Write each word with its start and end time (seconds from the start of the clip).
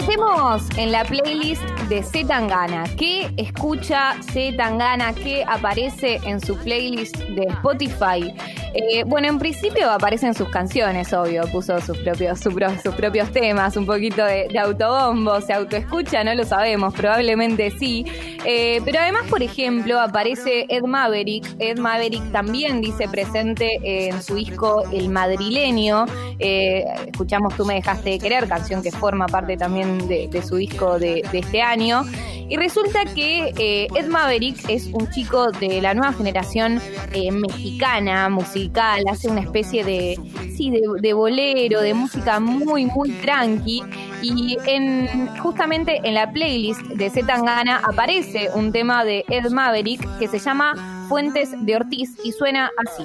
metemos 0.00 0.62
en 0.76 0.92
la 0.92 1.04
playlist 1.04 1.62
de 1.88 2.02
C 2.02 2.22
Tangana. 2.22 2.84
¿Qué 2.98 3.32
escucha 3.38 4.14
C 4.30 4.52
Tangana? 4.54 5.14
¿Qué 5.14 5.42
aparece 5.48 6.20
en 6.24 6.38
su 6.38 6.54
playlist 6.58 7.16
de 7.16 7.44
Spotify? 7.44 8.34
Eh, 8.78 9.04
bueno, 9.06 9.28
en 9.28 9.38
principio 9.38 9.90
aparecen 9.90 10.34
sus 10.34 10.50
canciones, 10.50 11.10
obvio. 11.14 11.44
Puso 11.50 11.80
sus 11.80 11.96
propios, 11.98 12.38
su 12.40 12.52
pro- 12.52 12.78
sus 12.82 12.94
propios 12.94 13.30
temas, 13.32 13.74
un 13.76 13.86
poquito 13.86 14.22
de, 14.24 14.48
autobombo. 14.58 15.40
¿Se 15.40 15.54
autoescucha? 15.54 16.22
No 16.24 16.34
lo 16.34 16.44
sabemos, 16.44 16.92
probablemente 16.92 17.70
sí. 17.70 18.04
Eh, 18.44 18.82
pero 18.84 19.00
además, 19.00 19.22
por 19.30 19.42
ejemplo, 19.42 19.98
aparece 19.98 20.66
Ed 20.68 20.82
Maverick. 20.82 21.46
Ed 21.58 21.78
Maverick 21.78 22.30
también 22.32 22.82
dice 22.82 23.08
presente 23.08 23.78
en 23.82 24.22
su 24.22 24.34
disco 24.34 24.82
El 24.92 25.08
Madrileño. 25.08 26.04
Eh, 26.38 26.84
escuchamos 27.06 27.56
Tú 27.56 27.64
me 27.64 27.74
dejaste 27.74 28.10
de 28.10 28.18
querer, 28.18 28.46
canción 28.46 28.82
que 28.82 28.90
forma 28.90 29.26
parte 29.26 29.56
también 29.56 30.06
de, 30.08 30.42
su 30.46 30.56
disco 30.56 30.98
de, 30.98 31.22
este 31.32 31.62
año. 31.62 32.02
Y 32.48 32.56
resulta 32.56 33.04
que 33.14 33.52
eh, 33.58 33.88
Ed 33.94 34.06
Maverick 34.06 34.68
es 34.68 34.86
un 34.92 35.08
chico 35.10 35.50
de 35.52 35.80
la 35.80 35.94
nueva 35.94 36.12
generación 36.12 36.80
eh, 37.12 37.32
mexicana, 37.32 38.28
musical, 38.28 38.65
hace 38.74 39.28
una 39.28 39.40
especie 39.40 39.84
de, 39.84 40.18
sí, 40.56 40.70
de, 40.70 41.12
bolero, 41.12 41.80
de 41.80 41.94
música 41.94 42.40
muy, 42.40 42.86
muy 42.86 43.10
tranqui. 43.10 43.82
Y 44.22 44.58
en, 44.66 45.28
justamente 45.38 46.00
en 46.02 46.14
la 46.14 46.32
playlist 46.32 46.82
de 46.82 47.10
Z 47.10 47.26
Tangana 47.26 47.82
aparece 47.84 48.50
un 48.54 48.72
tema 48.72 49.04
de 49.04 49.24
Ed 49.28 49.50
Maverick 49.50 50.18
que 50.18 50.28
se 50.28 50.38
llama 50.38 51.06
Fuentes 51.08 51.50
de 51.64 51.76
Ortiz 51.76 52.16
y 52.24 52.32
suena 52.32 52.70
así. 52.84 53.04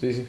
Sí, 0.00 0.12
sí. 0.12 0.28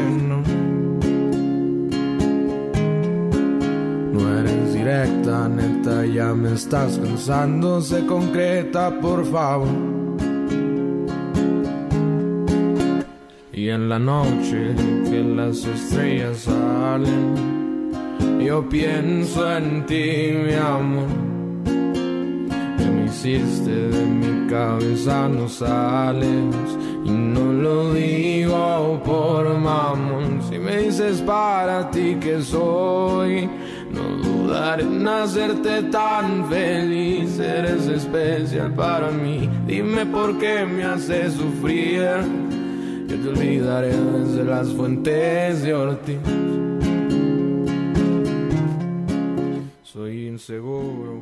ya 6.13 6.33
me 6.33 6.53
estás 6.53 6.97
cansando. 6.97 7.81
Se 7.81 8.05
concreta, 8.05 8.99
por 8.99 9.25
favor. 9.25 9.67
Y 13.53 13.69
en 13.69 13.89
la 13.89 13.99
noche 13.99 14.73
que 15.09 15.23
las 15.23 15.65
estrellas 15.65 16.39
salen, 16.39 17.91
yo 18.43 18.67
pienso 18.67 19.57
en 19.57 19.85
ti, 19.85 20.33
mi 20.45 20.53
amor. 20.53 21.07
Que 22.77 22.85
me 22.85 23.05
hiciste 23.05 23.69
de 23.69 24.05
mi 24.05 24.49
cabeza, 24.49 25.27
no 25.29 25.47
sales. 25.47 26.55
Y 27.05 27.11
no 27.11 27.53
lo 27.53 27.93
digo 27.93 29.01
por 29.05 29.57
mamón. 29.57 30.41
Si 30.49 30.57
me 30.57 30.77
dices 30.77 31.21
para 31.21 31.89
ti 31.91 32.17
que 32.19 32.41
soy, 32.41 33.47
no 33.91 34.40
dudaré 34.51 34.83
en 34.83 35.07
hacerte 35.07 35.83
tan 35.83 36.49
feliz. 36.49 37.39
Eres 37.39 37.87
especial 37.87 38.73
para 38.73 39.09
mí. 39.09 39.49
Dime 39.65 40.05
por 40.05 40.37
qué 40.39 40.65
me 40.65 40.83
haces 40.83 41.33
sufrir. 41.33 42.09
Yo 43.07 43.15
te 43.17 43.29
olvidaré 43.29 43.95
desde 43.95 44.43
las 44.43 44.67
fuentes 44.69 45.63
de 45.63 45.73
Ortiz. 45.73 46.17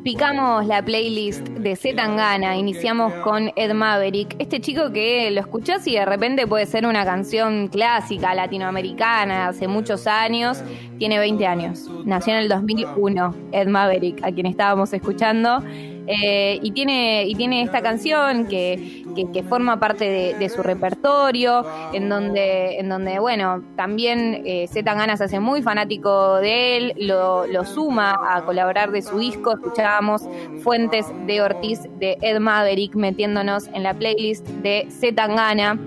Picamos 0.03 0.65
la 0.65 0.83
playlist 0.83 1.47
de 1.47 1.75
Z 1.75 1.95
Tangana, 1.95 2.55
iniciamos 2.57 3.13
con 3.23 3.51
Ed 3.55 3.73
Maverick, 3.73 4.35
este 4.39 4.59
chico 4.61 4.91
que 4.91 5.29
lo 5.31 5.41
escuchás 5.41 5.85
y 5.87 5.93
de 5.93 6.05
repente 6.05 6.47
puede 6.47 6.65
ser 6.65 6.85
una 6.85 7.05
canción 7.05 7.67
clásica 7.67 8.33
latinoamericana 8.33 9.47
hace 9.47 9.67
muchos 9.67 10.07
años, 10.07 10.63
tiene 10.97 11.19
20 11.19 11.45
años, 11.45 11.89
nació 12.05 12.33
en 12.33 12.39
el 12.39 12.49
2001, 12.49 13.35
Ed 13.51 13.67
Maverick, 13.67 14.23
a 14.23 14.31
quien 14.31 14.45
estábamos 14.45 14.93
escuchando, 14.93 15.63
eh, 16.11 16.59
y, 16.63 16.71
tiene, 16.71 17.27
y 17.27 17.35
tiene 17.35 17.61
esta 17.61 17.83
canción 17.83 18.47
que, 18.47 19.03
que, 19.31 19.43
forma 19.43 19.79
parte 19.79 20.09
de, 20.09 20.33
de 20.33 20.49
su 20.49 20.63
repertorio, 20.63 21.63
en 21.93 22.09
donde, 22.09 22.79
en 22.79 22.89
donde 22.89 23.19
bueno, 23.19 23.63
también 23.75 24.41
eh, 24.43 24.65
Z 24.67 24.83
Tangana 24.83 25.17
se 25.17 25.25
hace 25.25 25.39
muy 25.39 25.61
fanático 25.61 26.37
de 26.37 26.77
él, 26.77 26.93
lo, 26.97 27.45
lo 27.45 27.63
suma 27.63 28.17
a 28.27 28.43
colaborar 28.43 28.91
de 28.91 29.03
su 29.03 29.19
disco, 29.19 29.53
escuchábamos 29.53 30.23
Fuentes 30.63 31.05
de 31.27 31.41
Ortiz 31.43 31.81
de 31.99 32.17
Ed 32.23 32.39
Maverick 32.39 32.95
metiéndonos 32.95 33.67
en 33.67 33.83
la 33.83 33.93
playlist 33.93 34.47
de 34.47 34.87
Z 34.89 35.13
Tangana, 35.15 35.77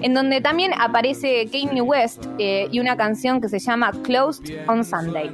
en 0.00 0.14
donde 0.14 0.40
también 0.40 0.70
aparece 0.78 1.48
Kanye 1.50 1.82
West 1.82 2.26
eh, 2.38 2.68
y 2.70 2.78
una 2.78 2.96
canción 2.96 3.40
que 3.40 3.48
se 3.48 3.58
llama 3.58 3.90
Closed 4.04 4.68
on 4.68 4.84
Sunday. 4.84 5.30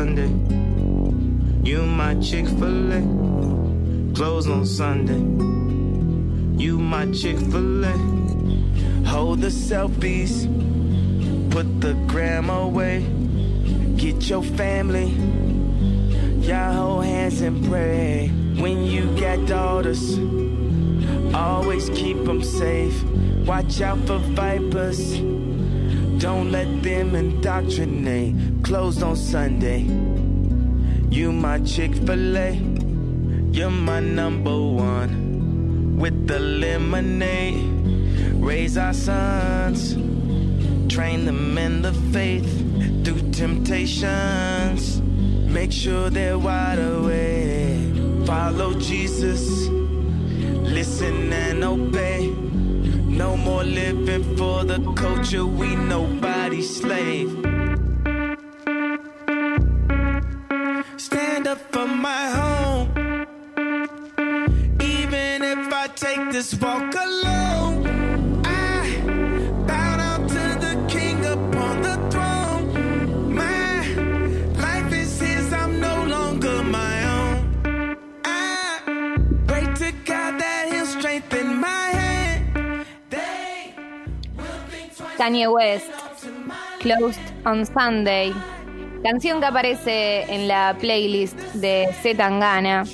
Sunday. 0.00 0.32
You 1.62 1.82
my 1.82 2.14
Chick 2.22 2.46
fil 2.46 2.92
A. 2.94 3.02
Close 4.14 4.48
on 4.48 4.64
Sunday. 4.64 5.20
You 6.56 6.78
my 6.78 7.04
Chick 7.12 7.36
fil 7.36 7.84
A. 7.84 7.92
Hold 9.04 9.42
the 9.42 9.48
selfies. 9.48 10.48
Put 11.50 11.82
the 11.82 11.92
gram 12.08 12.48
away. 12.48 13.04
Get 13.96 14.26
your 14.30 14.42
family. 14.42 15.08
Y'all 16.48 16.72
hold 16.72 17.04
hands 17.04 17.42
and 17.42 17.62
pray. 17.68 18.28
When 18.56 18.84
you 18.84 19.04
got 19.20 19.46
daughters, 19.46 20.18
always 21.34 21.90
keep 21.90 22.24
them 22.24 22.42
safe. 22.42 22.96
Watch 23.44 23.82
out 23.82 23.98
for 24.06 24.18
vipers. 24.32 25.20
Don't 26.20 26.50
let 26.50 26.82
them 26.82 27.14
indoctrinate. 27.14 28.49
Closed 28.62 29.02
on 29.02 29.16
Sunday. 29.16 29.80
You 31.10 31.32
my 31.32 31.58
Chick 31.60 31.94
fil 31.94 32.36
A. 32.36 32.52
You're 33.52 33.70
my 33.70 34.00
number 34.00 34.56
one. 34.56 35.96
With 35.98 36.26
the 36.26 36.38
lemonade. 36.38 38.34
Raise 38.34 38.78
our 38.78 38.92
sons. 38.92 39.94
Train 40.92 41.24
them 41.24 41.58
in 41.58 41.82
the 41.82 41.92
faith. 42.12 42.48
Through 43.04 43.30
temptations. 43.32 45.00
Make 45.00 45.72
sure 45.72 46.10
they're 46.10 46.38
wide 46.38 46.78
awake. 46.78 48.26
Follow 48.26 48.78
Jesus. 48.78 49.68
Listen 50.76 51.32
and 51.32 51.64
obey. 51.64 52.28
No 52.28 53.36
more 53.36 53.64
living 53.64 54.36
for 54.36 54.64
the 54.64 54.80
culture, 54.92 55.44
we 55.44 55.74
nobody's 55.74 56.76
slave. 56.80 57.49
Stand 61.00 61.46
up 61.46 61.58
for 61.72 61.86
my 61.86 62.28
home. 62.38 62.88
Even 64.82 65.42
if 65.42 65.72
I 65.72 65.86
take 65.96 66.30
this 66.30 66.54
walk 66.60 66.94
alone, 66.94 68.42
I 68.44 69.00
bow 69.66 69.96
down 69.96 70.28
to 70.28 70.44
the 70.66 70.74
king 70.88 71.24
upon 71.24 71.80
the 71.80 71.96
throne. 72.10 73.34
My 73.34 73.80
life 74.66 74.92
is 74.92 75.18
his, 75.18 75.50
I'm 75.54 75.80
no 75.80 76.04
longer 76.04 76.62
my 76.62 76.94
own. 77.16 77.38
I 78.22 78.82
pray 79.46 79.64
to 79.82 79.92
God 80.04 80.38
that 80.38 80.68
he'll 80.70 80.84
strengthen 80.84 81.56
my 81.56 81.86
hand. 82.00 82.84
They 83.08 83.72
will 84.36 84.44
think 84.68 84.94
twice. 84.94 85.16
Kanye 85.16 85.50
West, 85.50 85.90
Closed 86.80 87.20
on 87.46 87.64
Sunday. 87.64 88.34
Canción 89.02 89.40
que 89.40 89.46
aparece 89.46 90.22
en 90.28 90.46
la 90.46 90.76
playlist 90.78 91.38
de 91.54 91.88
Z 92.02 92.18
Tangana. 92.18 92.84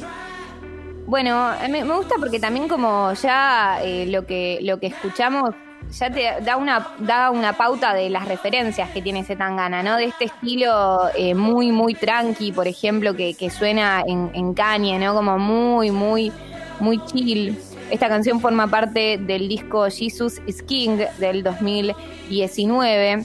Bueno, 1.06 1.50
me, 1.68 1.84
me 1.84 1.96
gusta 1.96 2.14
porque 2.20 2.38
también 2.38 2.68
como 2.68 3.12
ya 3.14 3.80
eh, 3.82 4.06
lo 4.06 4.24
que 4.24 4.60
lo 4.62 4.78
que 4.78 4.86
escuchamos 4.86 5.50
ya 5.90 6.10
te 6.10 6.44
da 6.44 6.56
una 6.56 6.94
da 6.98 7.30
una 7.32 7.54
pauta 7.54 7.92
de 7.92 8.08
las 8.08 8.28
referencias 8.28 8.90
que 8.90 9.02
tiene 9.02 9.24
Z 9.24 9.36
Tangana, 9.36 9.82
¿no? 9.82 9.96
De 9.96 10.04
este 10.04 10.26
estilo 10.26 11.08
eh, 11.16 11.34
muy 11.34 11.72
muy 11.72 11.94
tranqui, 11.94 12.52
por 12.52 12.68
ejemplo, 12.68 13.14
que, 13.14 13.34
que 13.34 13.50
suena 13.50 14.04
en, 14.06 14.30
en 14.34 14.54
Kanye, 14.54 15.00
¿no? 15.00 15.12
Como 15.12 15.38
muy 15.38 15.90
muy 15.90 16.32
muy 16.78 17.04
chill. 17.06 17.58
Esta 17.90 18.08
canción 18.08 18.40
forma 18.40 18.68
parte 18.68 19.18
del 19.18 19.48
disco 19.48 19.88
Jesus 19.90 20.40
is 20.46 20.62
King 20.62 20.98
del 21.18 21.42
2019. 21.42 23.24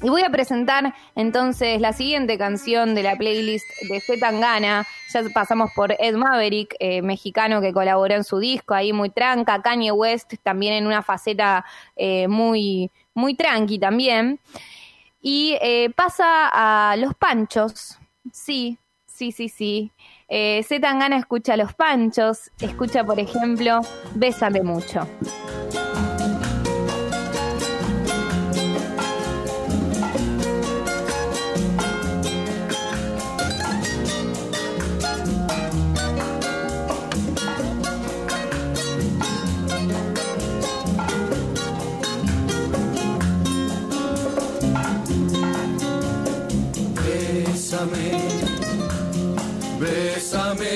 Y 0.00 0.08
voy 0.10 0.22
a 0.22 0.30
presentar 0.30 0.94
entonces 1.16 1.80
la 1.80 1.92
siguiente 1.92 2.38
canción 2.38 2.94
de 2.94 3.02
la 3.02 3.16
playlist 3.16 3.66
de 3.88 4.00
Z 4.00 4.20
Tangana. 4.20 4.86
Ya 5.12 5.22
pasamos 5.34 5.70
por 5.74 5.92
Ed 5.98 6.14
Maverick, 6.14 6.76
eh, 6.78 7.02
mexicano 7.02 7.60
que 7.60 7.72
colaboró 7.72 8.14
en 8.14 8.22
su 8.22 8.38
disco, 8.38 8.74
ahí 8.74 8.92
muy 8.92 9.10
tranca. 9.10 9.60
Kanye 9.60 9.90
West 9.90 10.34
también 10.44 10.74
en 10.74 10.86
una 10.86 11.02
faceta 11.02 11.64
eh, 11.96 12.28
muy, 12.28 12.92
muy 13.12 13.34
tranqui 13.34 13.80
también. 13.80 14.38
Y 15.20 15.58
eh, 15.60 15.90
pasa 15.96 16.48
a 16.52 16.96
Los 16.96 17.14
Panchos. 17.16 17.98
Sí, 18.32 18.78
sí, 19.04 19.32
sí, 19.32 19.48
sí. 19.48 19.92
Z 20.28 20.80
Tangana 20.80 21.16
escucha 21.16 21.54
a 21.54 21.56
Los 21.56 21.74
Panchos. 21.74 22.52
Escucha, 22.60 23.02
por 23.02 23.18
ejemplo, 23.18 23.80
Bésame 24.14 24.62
mucho. 24.62 25.08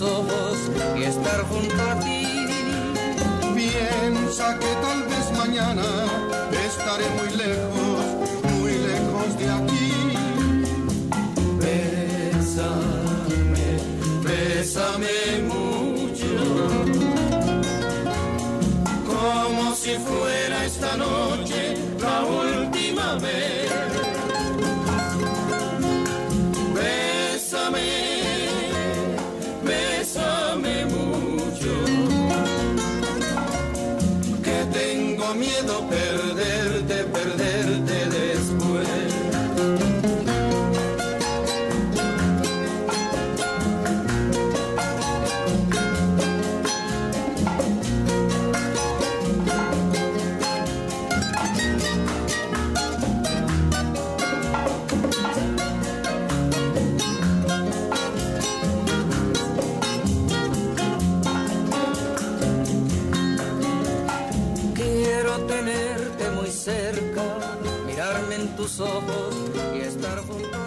Y 0.00 1.04
estar 1.04 1.42
junto 1.44 1.82
a 1.88 2.00
ti. 2.00 2.26
Piensa 3.54 4.58
que 4.58 4.66
tal 4.82 5.04
vez 5.04 5.30
mañana 5.38 5.84
estaré 6.66 7.04
muy 7.10 7.30
lejos, 7.36 8.04
muy 8.54 8.72
lejos 8.72 9.38
de 9.38 9.48
aquí. 9.50 9.92
Bésame, 11.60 12.88
bésame 14.24 15.42
mucho, 15.46 16.34
como 19.06 19.74
si 19.76 19.94
fuera 19.98 20.64
esta 20.64 20.96
noche 20.96 21.43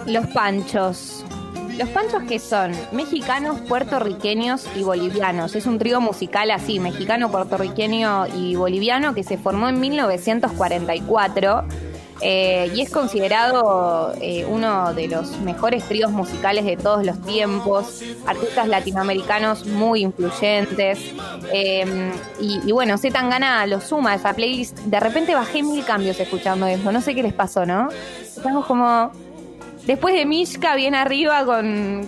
Los 0.08 0.26
Panchos. 0.28 1.22
¿Los 1.76 1.88
Panchos 1.90 2.22
qué 2.26 2.38
son? 2.38 2.72
Mexicanos, 2.92 3.60
puertorriqueños 3.60 4.66
y 4.74 4.82
bolivianos. 4.82 5.54
Es 5.54 5.66
un 5.66 5.78
trío 5.78 6.00
musical 6.00 6.50
así, 6.50 6.80
mexicano, 6.80 7.30
puertorriqueño 7.30 8.26
y 8.34 8.56
boliviano 8.56 9.14
que 9.14 9.22
se 9.22 9.36
formó 9.36 9.68
en 9.68 9.78
1944 9.78 11.64
eh, 12.20 12.72
y 12.74 12.80
es 12.80 12.90
considerado 12.90 14.14
eh, 14.20 14.46
uno 14.48 14.94
de 14.94 15.08
los 15.08 15.38
mejores 15.40 15.84
tríos 15.84 16.10
musicales 16.10 16.64
de 16.64 16.78
todos 16.78 17.04
los 17.04 17.20
tiempos. 17.22 18.02
Artistas 18.26 18.66
latinoamericanos 18.66 19.66
muy 19.66 20.00
influyentes. 20.00 20.98
Eh, 21.52 22.12
y, 22.40 22.60
y 22.66 22.72
bueno, 22.72 22.96
Z 22.96 23.12
Tangana 23.12 23.66
lo 23.66 23.82
suma 23.82 24.12
a 24.12 24.14
esa 24.14 24.32
playlist. 24.32 24.78
De 24.78 24.98
repente 25.00 25.34
bajé 25.34 25.62
mil 25.62 25.84
cambios 25.84 26.18
escuchando 26.18 26.66
eso. 26.66 26.90
No 26.90 27.02
sé 27.02 27.14
qué 27.14 27.22
les 27.22 27.34
pasó, 27.34 27.66
¿no? 27.66 27.90
Estamos 28.22 28.64
como 28.64 29.12
Después 29.88 30.14
de 30.14 30.26
Mishka 30.26 30.74
bien 30.74 30.94
arriba 30.94 31.44
con, 31.46 32.06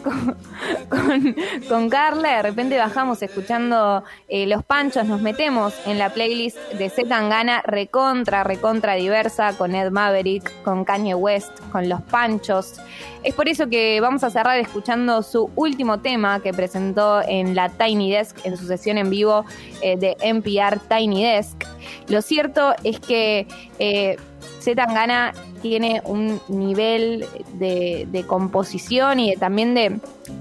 con, 1.66 1.88
Carla, 1.88 2.36
de 2.36 2.42
repente 2.42 2.76
bajamos 2.76 3.22
escuchando 3.22 4.04
eh, 4.28 4.46
Los 4.46 4.62
Panchos, 4.64 5.06
nos 5.06 5.22
metemos 5.22 5.72
en 5.86 5.96
la 5.96 6.10
playlist 6.10 6.58
de 6.74 6.90
Z 6.90 7.08
Tangana, 7.08 7.62
recontra, 7.62 8.44
recontra 8.44 8.96
diversa, 8.96 9.56
con 9.56 9.74
Ed 9.74 9.90
Maverick, 9.92 10.62
con 10.62 10.84
Kanye 10.84 11.14
West, 11.14 11.58
con 11.72 11.88
Los 11.88 12.02
Panchos. 12.02 12.74
Es 13.22 13.34
por 13.34 13.48
eso 13.48 13.70
que 13.70 13.98
vamos 14.02 14.24
a 14.24 14.30
cerrar 14.30 14.58
escuchando 14.58 15.22
su 15.22 15.50
último 15.56 16.00
tema 16.00 16.40
que 16.40 16.52
presentó 16.52 17.22
en 17.26 17.54
la 17.54 17.70
Tiny 17.70 18.12
Desk, 18.12 18.44
en 18.44 18.58
su 18.58 18.66
sesión 18.66 18.98
en 18.98 19.08
vivo 19.08 19.46
eh, 19.80 19.96
de 19.96 20.18
NPR 20.20 20.80
Tiny 20.80 21.24
Desk. 21.24 21.64
Lo 22.08 22.20
cierto 22.20 22.74
es 22.84 23.00
que... 23.00 23.48
eh, 23.78 24.18
Z 24.60 24.74
Tangana 24.76 25.32
tiene 25.62 26.00
un 26.04 26.40
nivel 26.48 27.26
de, 27.54 28.06
de 28.10 28.26
composición 28.26 29.20
y 29.20 29.30
de- 29.30 29.36
también 29.36 29.74
de, 29.74 29.98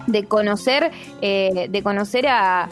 de 0.08 0.24
conocer, 0.26 0.92
eh, 1.22 1.68
de 1.70 1.84
conocer 1.84 2.28
a, 2.28 2.70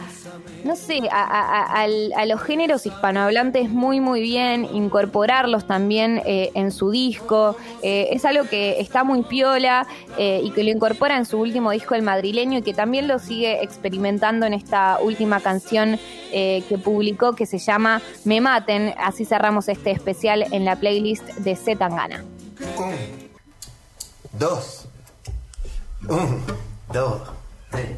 no 0.63 0.75
sé, 0.75 1.01
a, 1.11 1.81
a- 1.83 2.25
los 2.25 2.41
géneros 2.41 2.85
hispanohablantes 2.85 3.69
muy, 3.69 3.99
muy 3.99 4.21
bien, 4.21 4.65
incorporarlos 4.73 5.65
también 5.67 6.21
eh, 6.25 6.51
en 6.53 6.71
su 6.71 6.91
disco. 6.91 7.55
Eh, 7.81 8.09
es 8.11 8.25
algo 8.25 8.45
que 8.45 8.79
está 8.79 9.03
muy 9.03 9.23
piola 9.23 9.87
eh, 10.17 10.41
y 10.43 10.51
que 10.51 10.63
lo 10.63 10.71
incorpora 10.71 11.17
en 11.17 11.25
su 11.25 11.37
último 11.39 11.71
disco, 11.71 11.95
El 11.95 12.01
Madrileño, 12.01 12.59
y 12.59 12.61
que 12.61 12.73
también 12.73 13.07
lo 13.07 13.19
sigue 13.19 13.61
experimentando 13.63 14.45
en 14.45 14.53
esta 14.53 14.99
última 15.01 15.39
canción 15.39 15.97
que 16.29 16.77
publicó 16.83 17.33
que 17.33 17.45
se 17.45 17.57
llama 17.57 18.01
Me 18.25 18.41
Maten. 18.41 18.93
Así 18.97 19.23
cerramos 19.23 19.69
este 19.69 19.91
especial 19.91 20.45
en 20.51 20.65
la 20.65 20.75
playlist 20.75 21.23
de 21.37 21.55
Z 21.55 21.75
Tangana. 21.77 22.23
Dos. 24.33 24.87
Un, 26.07 26.43
dos, 26.91 27.21
tres. 27.71 27.97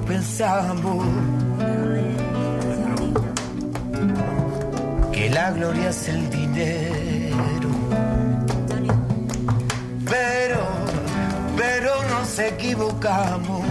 pensamos 0.00 1.04
que 5.12 5.30
la 5.30 5.50
gloria 5.52 5.90
es 5.90 6.08
el 6.08 6.30
dinero. 6.30 7.68
Pero, 10.04 10.60
pero 11.56 11.90
nos 12.10 12.38
equivocamos. 12.38 13.62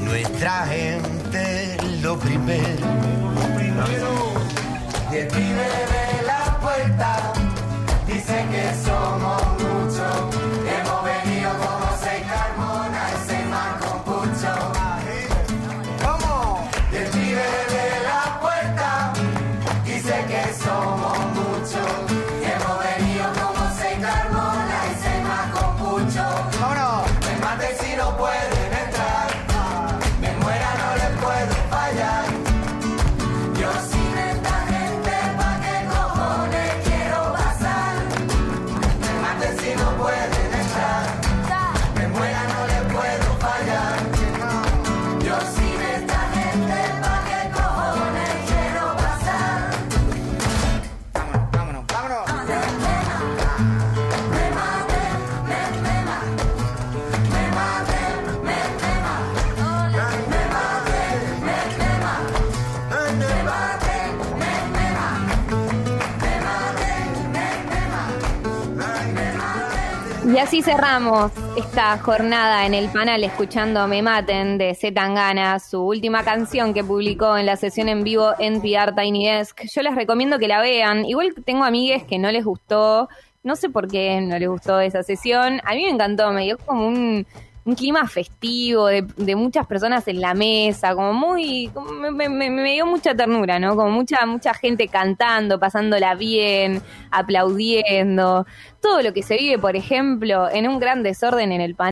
Nuestra 0.00 0.66
gente 0.66 1.76
lo 2.02 2.18
primero. 2.18 2.99
Así 70.40 70.62
cerramos 70.62 71.30
esta 71.54 71.98
jornada 71.98 72.64
en 72.64 72.72
el 72.72 72.88
panel 72.88 73.24
escuchando 73.24 73.86
Me 73.86 74.00
Maten 74.00 74.56
de 74.56 74.74
Z 74.74 74.94
Tangana, 74.94 75.58
su 75.58 75.82
última 75.82 76.24
canción 76.24 76.72
que 76.72 76.82
publicó 76.82 77.36
en 77.36 77.44
la 77.44 77.56
sesión 77.56 77.90
en 77.90 78.02
vivo 78.02 78.32
NPR 78.38 78.94
Tiny 78.94 79.26
Desk. 79.26 79.60
Yo 79.70 79.82
les 79.82 79.94
recomiendo 79.94 80.38
que 80.38 80.48
la 80.48 80.62
vean. 80.62 81.04
Igual 81.04 81.34
tengo 81.44 81.64
amigues 81.64 82.04
que 82.04 82.18
no 82.18 82.30
les 82.32 82.42
gustó, 82.42 83.10
no 83.42 83.54
sé 83.54 83.68
por 83.68 83.86
qué 83.86 84.18
no 84.22 84.38
les 84.38 84.48
gustó 84.48 84.80
esa 84.80 85.02
sesión. 85.02 85.60
A 85.64 85.74
mí 85.74 85.84
me 85.84 85.90
encantó, 85.90 86.30
me 86.32 86.44
dio 86.44 86.56
como 86.56 86.86
un, 86.86 87.26
un 87.64 87.74
clima 87.74 88.06
festivo 88.08 88.86
de, 88.86 89.02
de 89.16 89.36
muchas 89.36 89.66
personas 89.66 90.08
en 90.08 90.20
la 90.20 90.34
mesa, 90.34 90.94
como 90.94 91.12
muy, 91.12 91.68
como 91.74 91.92
me, 91.92 92.10
me- 92.28 92.50
me- 92.50 92.72
dio 92.72 92.86
mucha 92.86 93.14
ternura, 93.14 93.58
¿no? 93.58 93.76
Como 93.76 93.90
mucha, 93.90 94.24
mucha 94.26 94.54
gente 94.54 94.88
cantando, 94.88 95.60
pasándola 95.60 96.14
bien, 96.14 96.82
aplaudiendo 97.10 98.46
todo 98.80 99.02
lo 99.02 99.12
que 99.12 99.22
se 99.22 99.36
vive, 99.36 99.58
por 99.58 99.76
ejemplo, 99.76 100.48
en 100.50 100.68
un 100.68 100.78
gran 100.78 101.02
desorden 101.02 101.52
en 101.52 101.60
el 101.60 101.74
panel. 101.74 101.88